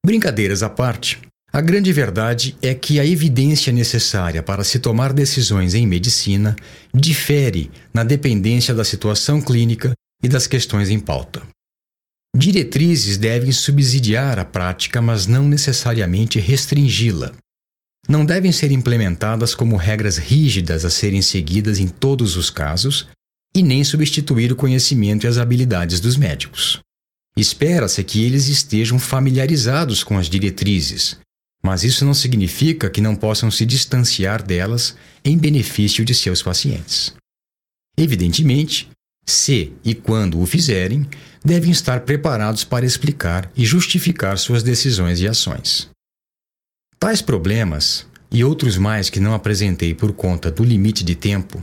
Brincadeiras 0.05 0.63
à 0.63 0.69
parte, 0.69 1.21
a 1.53 1.61
grande 1.61 1.93
verdade 1.93 2.57
é 2.61 2.75
que 2.75 2.99
a 2.99 3.07
evidência 3.07 3.73
necessária 3.73 4.43
para 4.43 4.65
se 4.65 4.79
tomar 4.79 5.13
decisões 5.13 5.73
em 5.73 5.87
medicina 5.87 6.57
difere 6.93 7.71
na 7.93 8.03
dependência 8.03 8.75
da 8.75 8.85
situação 8.85 9.41
clínica 9.41 9.93
e 10.23 10.29
das 10.29 10.47
questões 10.47 10.91
em 10.91 10.99
pauta. 10.99 11.43
Diretrizes 12.37 13.17
devem 13.17 13.53
subsidiar 13.53 14.39
a 14.41 14.45
prática, 14.45 15.01
mas 15.01 15.29
não 15.29 15.47
necessariamente 15.47 16.41
restringi-la. 16.41 17.33
Não 18.09 18.25
devem 18.25 18.51
ser 18.51 18.73
implementadas 18.73 19.55
como 19.55 19.77
regras 19.77 20.19
rígidas 20.19 20.85
a 20.85 20.91
serem 20.91 21.23
seguidas 21.23 21.79
em 21.79 21.87
todos 21.87 22.37
os 22.37 22.51
casos 22.51 23.07
e 23.55 23.63
nem 23.63 23.85
substituir 23.85 24.53
o 24.53 24.57
conhecimento 24.57 25.25
e 25.25 25.29
as 25.29 25.39
habilidades 25.39 26.01
dos 26.01 26.17
médicos. 26.17 26.81
Espera-se 27.37 28.03
que 28.03 28.25
eles 28.25 28.49
estejam 28.49 28.99
familiarizados 28.99 30.03
com 30.03 30.19
as 30.19 30.29
diretrizes, 30.29 31.19
mas 31.63 31.83
isso 31.83 32.05
não 32.05 32.15
significa 32.15 32.91
que 32.91 33.01
não 33.01 33.17
possam 33.17 33.51
se 33.51 33.65
distanciar 33.65 34.43
delas 34.43 34.97
em 35.25 35.37
benefício 35.37 36.05
de 36.05 36.15
seus 36.15 36.43
pacientes. 36.43 37.15
Evidentemente, 37.97 38.89
se 39.27 39.73
e 39.85 39.95
quando 39.95 40.41
o 40.41 40.47
fizerem, 40.47 41.09
devem 41.45 41.71
estar 41.71 42.01
preparados 42.01 42.65
para 42.65 42.85
explicar 42.85 43.51
e 43.57 43.65
justificar 43.65 44.39
suas 44.39 44.63
decisões 44.63 45.21
e 45.21 45.29
ações. 45.29 45.89
Tais 46.99 47.23
problemas, 47.23 48.07
e 48.31 48.43
outros 48.45 48.77
mais 48.77 49.09
que 49.09 49.21
não 49.21 49.35
apresentei 49.35 49.95
por 49.95 50.13
conta 50.13 50.51
do 50.51 50.65
limite 50.65 51.05
de 51.05 51.15
tempo, 51.15 51.63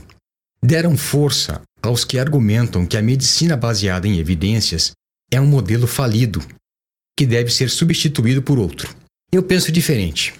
deram 0.62 0.96
força 0.96 1.60
aos 1.82 2.04
que 2.04 2.18
argumentam 2.18 2.86
que 2.86 2.96
a 2.96 3.02
medicina 3.02 3.56
baseada 3.56 4.06
em 4.06 4.18
evidências 4.18 4.92
é 5.30 5.40
um 5.40 5.46
modelo 5.46 5.86
falido, 5.86 6.40
que 7.18 7.26
deve 7.26 7.50
ser 7.50 7.68
substituído 7.68 8.42
por 8.42 8.58
outro. 8.58 8.94
Eu 9.32 9.42
penso 9.42 9.72
diferente. 9.72 10.34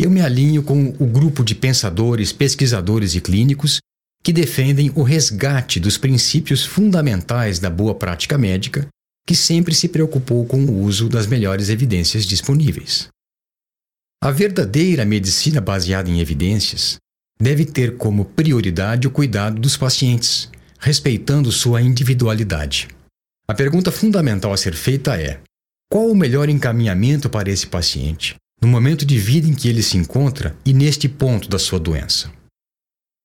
Eu 0.00 0.10
me 0.10 0.20
alinho 0.20 0.62
com 0.62 0.94
o 0.98 1.06
grupo 1.06 1.44
de 1.44 1.54
pensadores, 1.54 2.32
pesquisadores 2.32 3.14
e 3.14 3.20
clínicos 3.20 3.80
que 4.22 4.32
defendem 4.32 4.92
o 4.94 5.02
resgate 5.02 5.80
dos 5.80 5.98
princípios 5.98 6.64
fundamentais 6.64 7.58
da 7.58 7.68
boa 7.68 7.94
prática 7.94 8.38
médica, 8.38 8.86
que 9.26 9.34
sempre 9.34 9.74
se 9.74 9.88
preocupou 9.88 10.46
com 10.46 10.64
o 10.64 10.82
uso 10.82 11.08
das 11.08 11.26
melhores 11.26 11.68
evidências 11.68 12.24
disponíveis. 12.24 13.08
A 14.22 14.30
verdadeira 14.30 15.04
medicina 15.04 15.60
baseada 15.60 16.10
em 16.10 16.20
evidências 16.20 16.96
deve 17.40 17.64
ter 17.64 17.96
como 17.96 18.24
prioridade 18.24 19.06
o 19.06 19.10
cuidado 19.10 19.60
dos 19.60 19.76
pacientes, 19.76 20.50
respeitando 20.78 21.50
sua 21.50 21.82
individualidade. 21.82 22.88
A 23.48 23.54
pergunta 23.54 23.90
fundamental 23.90 24.52
a 24.52 24.56
ser 24.56 24.74
feita 24.74 25.20
é: 25.20 25.40
qual 25.90 26.10
o 26.10 26.14
melhor 26.14 26.48
encaminhamento 26.48 27.30
para 27.30 27.50
esse 27.50 27.66
paciente, 27.66 28.36
no 28.60 28.68
momento 28.68 29.06
de 29.06 29.18
vida 29.18 29.48
em 29.48 29.54
que 29.54 29.68
ele 29.68 29.82
se 29.82 29.96
encontra 29.96 30.56
e 30.64 30.72
neste 30.72 31.08
ponto 31.08 31.48
da 31.48 31.58
sua 31.58 31.80
doença? 31.80 32.30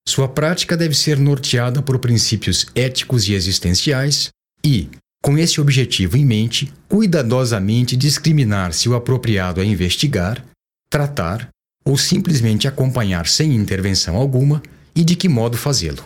Sua 0.07 0.27
prática 0.27 0.75
deve 0.75 0.93
ser 0.93 1.17
norteada 1.17 1.81
por 1.81 1.99
princípios 1.99 2.65
éticos 2.75 3.27
e 3.27 3.33
existenciais 3.33 4.29
e, 4.63 4.89
com 5.21 5.37
esse 5.37 5.61
objetivo 5.61 6.17
em 6.17 6.25
mente, 6.25 6.71
cuidadosamente 6.89 7.95
discriminar 7.95 8.73
se 8.73 8.89
o 8.89 8.95
apropriado 8.95 9.61
é 9.61 9.65
investigar, 9.65 10.45
tratar 10.89 11.49
ou 11.85 11.97
simplesmente 11.97 12.67
acompanhar 12.67 13.27
sem 13.27 13.55
intervenção 13.55 14.15
alguma 14.15 14.61
e 14.95 15.03
de 15.03 15.15
que 15.15 15.29
modo 15.29 15.57
fazê-lo. 15.57 16.03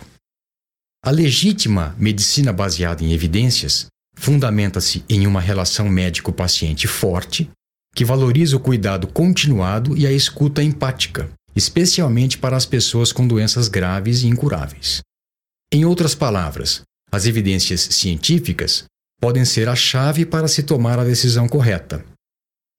A 1.07 1.09
legítima 1.09 1.95
medicina 1.97 2.51
baseada 2.51 3.01
em 3.01 3.13
evidências 3.13 3.85
fundamenta-se 4.13 5.05
em 5.07 5.25
uma 5.25 5.39
relação 5.39 5.87
médico-paciente 5.87 6.85
forte, 6.85 7.49
que 7.95 8.03
valoriza 8.03 8.57
o 8.57 8.59
cuidado 8.59 9.07
continuado 9.07 9.95
e 9.95 10.05
a 10.05 10.11
escuta 10.11 10.61
empática, 10.61 11.31
especialmente 11.55 12.37
para 12.37 12.57
as 12.57 12.65
pessoas 12.65 13.13
com 13.13 13.25
doenças 13.25 13.69
graves 13.69 14.23
e 14.23 14.27
incuráveis. 14.27 14.99
Em 15.73 15.85
outras 15.85 16.13
palavras, 16.13 16.81
as 17.09 17.25
evidências 17.25 17.79
científicas 17.79 18.83
podem 19.21 19.45
ser 19.45 19.69
a 19.69 19.77
chave 19.77 20.25
para 20.25 20.49
se 20.49 20.61
tomar 20.61 20.99
a 20.99 21.05
decisão 21.05 21.47
correta, 21.47 22.03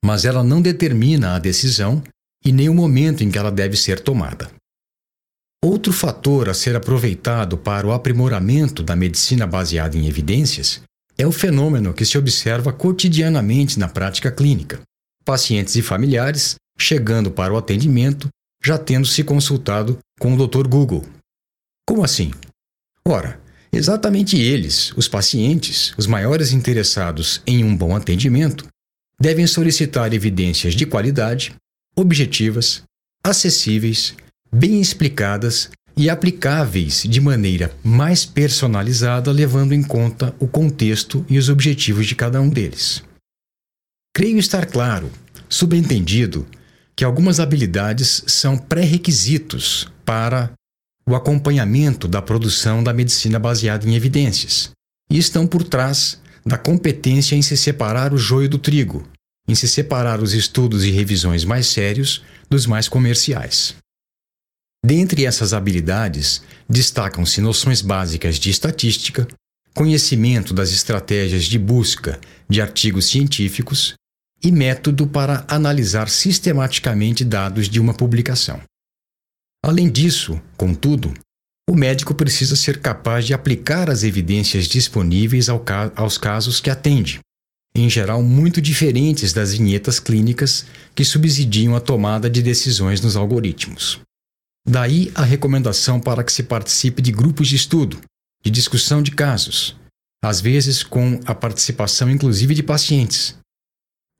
mas 0.04 0.26
ela 0.26 0.44
não 0.44 0.60
determina 0.60 1.34
a 1.34 1.38
decisão 1.38 2.02
e 2.44 2.52
nem 2.52 2.68
o 2.68 2.74
momento 2.74 3.24
em 3.24 3.30
que 3.30 3.38
ela 3.38 3.50
deve 3.50 3.74
ser 3.74 4.00
tomada. 4.00 4.50
Outro 5.64 5.92
fator 5.92 6.48
a 6.48 6.54
ser 6.54 6.76
aproveitado 6.76 7.58
para 7.58 7.86
o 7.86 7.92
aprimoramento 7.92 8.82
da 8.82 8.94
medicina 8.94 9.46
baseada 9.46 9.96
em 9.96 10.06
evidências 10.06 10.80
é 11.16 11.26
o 11.26 11.32
fenômeno 11.32 11.92
que 11.92 12.06
se 12.06 12.16
observa 12.16 12.72
cotidianamente 12.72 13.78
na 13.78 13.88
prática 13.88 14.30
clínica. 14.30 14.80
Pacientes 15.24 15.74
e 15.74 15.82
familiares 15.82 16.54
chegando 16.78 17.30
para 17.30 17.52
o 17.52 17.56
atendimento 17.56 18.28
já 18.62 18.78
tendo 18.78 19.06
se 19.06 19.24
consultado 19.24 19.98
com 20.20 20.34
o 20.34 20.46
Dr. 20.46 20.68
Google. 20.68 21.04
Como 21.86 22.04
assim? 22.04 22.30
Ora, 23.04 23.40
exatamente 23.72 24.38
eles, 24.38 24.92
os 24.96 25.08
pacientes, 25.08 25.92
os 25.96 26.06
maiores 26.06 26.52
interessados 26.52 27.42
em 27.46 27.64
um 27.64 27.76
bom 27.76 27.96
atendimento, 27.96 28.66
devem 29.20 29.46
solicitar 29.46 30.12
evidências 30.12 30.74
de 30.74 30.86
qualidade, 30.86 31.54
objetivas, 31.96 32.82
acessíveis, 33.24 34.14
bem 34.52 34.80
explicadas 34.80 35.70
e 35.96 36.08
aplicáveis 36.08 37.02
de 37.02 37.20
maneira 37.20 37.74
mais 37.82 38.24
personalizada, 38.24 39.32
levando 39.32 39.72
em 39.72 39.82
conta 39.82 40.34
o 40.38 40.46
contexto 40.46 41.26
e 41.28 41.36
os 41.38 41.48
objetivos 41.48 42.06
de 42.06 42.14
cada 42.14 42.40
um 42.40 42.48
deles. 42.48 43.02
Creio 44.14 44.38
estar 44.38 44.66
claro, 44.66 45.10
subentendido, 45.48 46.46
que 46.94 47.04
algumas 47.04 47.40
habilidades 47.40 48.22
são 48.26 48.56
pré-requisitos 48.56 49.88
para 50.04 50.52
o 51.08 51.14
acompanhamento 51.14 52.06
da 52.06 52.20
produção 52.20 52.82
da 52.82 52.92
medicina 52.92 53.38
baseada 53.38 53.88
em 53.88 53.94
evidências 53.94 54.70
e 55.10 55.16
estão 55.16 55.46
por 55.46 55.62
trás 55.62 56.20
da 56.44 56.58
competência 56.58 57.34
em 57.34 57.42
se 57.42 57.56
separar 57.56 58.12
o 58.12 58.18
joio 58.18 58.48
do 58.48 58.58
trigo, 58.58 59.08
em 59.48 59.54
se 59.54 59.66
separar 59.66 60.22
os 60.22 60.32
estudos 60.32 60.84
e 60.84 60.90
revisões 60.90 61.44
mais 61.44 61.66
sérios 61.66 62.22
dos 62.50 62.66
mais 62.66 62.88
comerciais. 62.88 63.74
Dentre 64.84 65.24
essas 65.24 65.52
habilidades, 65.52 66.42
destacam-se 66.68 67.40
noções 67.40 67.82
básicas 67.82 68.36
de 68.36 68.50
estatística, 68.50 69.26
conhecimento 69.74 70.54
das 70.54 70.72
estratégias 70.72 71.44
de 71.44 71.58
busca 71.58 72.20
de 72.48 72.60
artigos 72.60 73.06
científicos 73.06 73.94
e 74.42 74.52
método 74.52 75.06
para 75.06 75.44
analisar 75.48 76.08
sistematicamente 76.08 77.24
dados 77.24 77.68
de 77.68 77.80
uma 77.80 77.92
publicação. 77.92 78.60
Além 79.64 79.90
disso, 79.90 80.40
contudo, 80.56 81.12
o 81.68 81.74
médico 81.74 82.14
precisa 82.14 82.56
ser 82.56 82.80
capaz 82.80 83.26
de 83.26 83.34
aplicar 83.34 83.90
as 83.90 84.04
evidências 84.04 84.66
disponíveis 84.66 85.48
ao 85.48 85.60
ca 85.60 85.92
aos 85.96 86.16
casos 86.16 86.60
que 86.60 86.70
atende, 86.70 87.18
em 87.74 87.90
geral 87.90 88.22
muito 88.22 88.62
diferentes 88.62 89.32
das 89.32 89.52
vinhetas 89.52 90.00
clínicas 90.00 90.64
que 90.94 91.04
subsidiam 91.04 91.76
a 91.76 91.80
tomada 91.80 92.30
de 92.30 92.42
decisões 92.42 93.00
nos 93.00 93.16
algoritmos. 93.16 94.00
Daí 94.68 95.10
a 95.14 95.22
recomendação 95.22 95.98
para 95.98 96.22
que 96.22 96.30
se 96.30 96.42
participe 96.42 97.00
de 97.00 97.10
grupos 97.10 97.48
de 97.48 97.56
estudo, 97.56 97.98
de 98.44 98.50
discussão 98.50 99.02
de 99.02 99.10
casos, 99.10 99.74
às 100.22 100.42
vezes 100.42 100.82
com 100.82 101.18
a 101.24 101.34
participação 101.34 102.10
inclusive 102.10 102.54
de 102.54 102.62
pacientes, 102.62 103.34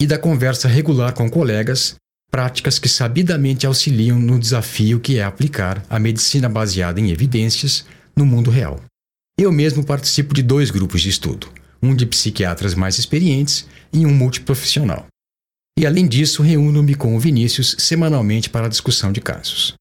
e 0.01 0.07
da 0.07 0.19
conversa 0.19 0.67
regular 0.67 1.13
com 1.13 1.29
colegas, 1.29 1.97
práticas 2.31 2.79
que 2.79 2.89
sabidamente 2.89 3.67
auxiliam 3.67 4.19
no 4.19 4.39
desafio 4.39 4.99
que 4.99 5.19
é 5.19 5.23
aplicar 5.23 5.85
a 5.91 5.99
medicina 5.99 6.49
baseada 6.49 6.99
em 6.99 7.11
evidências 7.11 7.85
no 8.17 8.25
mundo 8.25 8.51
real. 8.51 8.81
Eu 9.39 9.53
mesmo 9.53 9.85
participo 9.85 10.33
de 10.33 10.43
dois 10.43 10.71
grupos 10.71 11.03
de 11.03 11.11
estudo, 11.11 11.53
um 11.83 11.95
de 11.95 12.07
psiquiatras 12.07 12.75
mais 12.75 12.99
experientes 12.99 13.67
e 13.93 14.07
um 14.07 14.15
multiprofissional. 14.15 15.07
E 15.79 15.87
além 15.87 16.09
disso, 16.09 16.43
reúno-me 16.43 16.95
com 16.95 17.15
o 17.15 17.21
Vinícius 17.21 17.77
semanalmente 17.79 18.49
para 18.49 18.65
a 18.65 18.71
discussão 18.71 19.13
de 19.13 19.21
casos. 19.21 19.78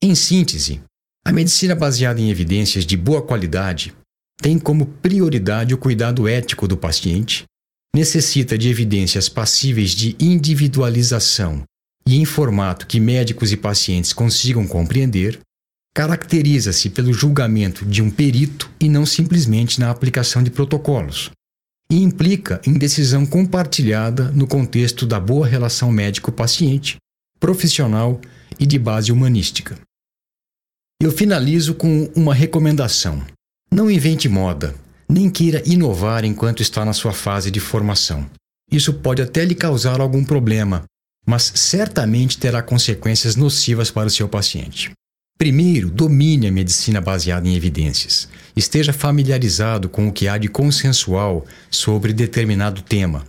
Em 0.00 0.14
síntese, 0.14 0.80
a 1.26 1.32
medicina 1.32 1.74
baseada 1.74 2.20
em 2.20 2.30
evidências 2.30 2.86
de 2.86 2.96
boa 2.96 3.20
qualidade 3.20 3.92
tem 4.40 4.56
como 4.56 4.86
prioridade 4.86 5.74
o 5.74 5.78
cuidado 5.78 6.28
ético 6.28 6.68
do 6.68 6.76
paciente, 6.76 7.44
necessita 7.92 8.56
de 8.56 8.68
evidências 8.68 9.28
passíveis 9.28 9.90
de 9.90 10.14
individualização 10.20 11.64
e 12.06 12.16
em 12.16 12.24
formato 12.24 12.86
que 12.86 13.00
médicos 13.00 13.50
e 13.50 13.56
pacientes 13.56 14.12
consigam 14.12 14.68
compreender, 14.68 15.40
caracteriza-se 15.92 16.90
pelo 16.90 17.12
julgamento 17.12 17.84
de 17.84 18.00
um 18.00 18.08
perito 18.08 18.70
e 18.78 18.88
não 18.88 19.04
simplesmente 19.04 19.80
na 19.80 19.90
aplicação 19.90 20.44
de 20.44 20.50
protocolos, 20.50 21.32
e 21.90 22.00
implica 22.00 22.60
em 22.64 22.74
decisão 22.74 23.26
compartilhada 23.26 24.30
no 24.30 24.46
contexto 24.46 25.04
da 25.04 25.18
boa 25.18 25.44
relação 25.44 25.90
médico-paciente, 25.90 26.98
profissional 27.40 28.20
e 28.60 28.64
de 28.64 28.78
base 28.78 29.10
humanística. 29.10 29.87
Eu 31.00 31.12
finalizo 31.12 31.74
com 31.74 32.10
uma 32.16 32.34
recomendação. 32.34 33.24
Não 33.70 33.88
invente 33.88 34.28
moda, 34.28 34.74
nem 35.08 35.30
queira 35.30 35.62
inovar 35.64 36.24
enquanto 36.24 36.60
está 36.60 36.84
na 36.84 36.92
sua 36.92 37.12
fase 37.12 37.52
de 37.52 37.60
formação. 37.60 38.28
Isso 38.68 38.92
pode 38.94 39.22
até 39.22 39.44
lhe 39.44 39.54
causar 39.54 40.00
algum 40.00 40.24
problema, 40.24 40.82
mas 41.24 41.52
certamente 41.54 42.36
terá 42.36 42.60
consequências 42.62 43.36
nocivas 43.36 43.92
para 43.92 44.08
o 44.08 44.10
seu 44.10 44.28
paciente. 44.28 44.90
Primeiro, 45.38 45.88
domine 45.88 46.48
a 46.48 46.50
medicina 46.50 47.00
baseada 47.00 47.46
em 47.46 47.54
evidências. 47.54 48.28
Esteja 48.56 48.92
familiarizado 48.92 49.88
com 49.88 50.08
o 50.08 50.12
que 50.12 50.26
há 50.26 50.36
de 50.36 50.48
consensual 50.48 51.46
sobre 51.70 52.12
determinado 52.12 52.82
tema, 52.82 53.24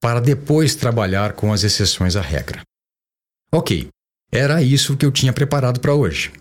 para 0.00 0.18
depois 0.18 0.74
trabalhar 0.74 1.34
com 1.34 1.52
as 1.52 1.62
exceções 1.62 2.16
à 2.16 2.20
regra. 2.20 2.60
Ok, 3.52 3.88
era 4.32 4.60
isso 4.60 4.96
que 4.96 5.06
eu 5.06 5.12
tinha 5.12 5.32
preparado 5.32 5.78
para 5.78 5.94
hoje. 5.94 6.32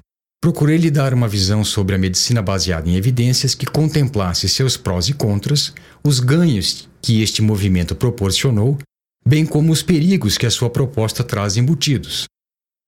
Procurei 0.42 0.78
lhe 0.78 0.90
dar 0.90 1.14
uma 1.14 1.28
visão 1.28 1.64
sobre 1.64 1.94
a 1.94 2.00
medicina 2.00 2.42
baseada 2.42 2.90
em 2.90 2.96
evidências 2.96 3.54
que 3.54 3.68
contemplasse 3.68 4.50
seus 4.50 4.76
prós 4.76 5.08
e 5.08 5.14
contras, 5.14 5.72
os 6.04 6.20
ganhos 6.20 6.90
que 7.00 7.22
este 7.22 7.44
movimento 7.44 7.96
proporcionou, 7.96 8.80
bem 9.24 9.46
como 9.46 9.72
os 9.72 9.84
perigos 9.84 10.40
que 10.40 10.48
a 10.48 10.52
sua 10.52 10.68
proposta 10.68 11.24
traz 11.24 11.58
embutidos. 11.58 12.26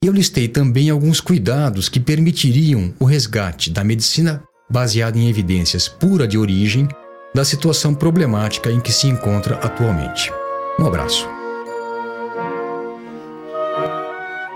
Eu 0.04 0.12
listei 0.12 0.48
também 0.48 0.90
alguns 0.90 1.22
cuidados 1.22 1.88
que 1.88 2.00
permitiriam 2.00 2.92
o 3.00 3.06
resgate 3.06 3.70
da 3.70 3.84
medicina 3.84 4.44
baseada 4.68 5.20
em 5.20 5.30
evidências 5.30 5.88
pura 5.88 6.28
de 6.28 6.40
origem 6.40 6.88
da 7.36 7.46
situação 7.46 7.94
problemática 7.94 8.72
em 8.72 8.82
que 8.82 8.92
se 8.92 9.08
encontra 9.08 9.58
atualmente. 9.58 10.32
Um 10.80 10.88
abraço. 10.88 11.28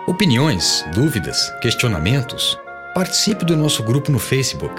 Opiniões, 0.08 0.84
dúvidas, 0.96 1.52
questionamentos? 1.62 2.58
Participe 2.98 3.46
do 3.46 3.56
nosso 3.56 3.84
grupo 3.84 4.12
no 4.12 4.18
Facebook. 4.18 4.74